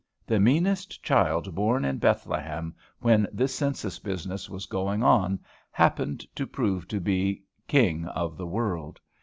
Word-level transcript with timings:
The 0.25 0.39
meanest 0.39 1.03
child 1.03 1.53
born 1.53 1.85
in 1.85 1.99
Bethlehem 1.99 2.73
when 3.01 3.27
this 3.31 3.53
census 3.53 3.99
business 3.99 4.49
was 4.49 4.65
going 4.65 5.03
on 5.03 5.39
happened 5.69 6.25
to 6.33 6.47
prove 6.47 6.87
to 6.87 6.99
be 6.99 7.43
King 7.67 8.07
of 8.07 8.35
the 8.35 8.47
World. 8.47 8.99